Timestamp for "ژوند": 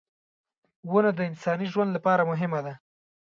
1.73-1.89